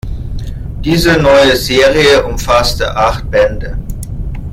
Diese 0.83 1.21
neue 1.21 1.55
Serie 1.55 2.25
umfasste 2.25 2.89
acht 2.97 3.29
Bände. 3.29 3.77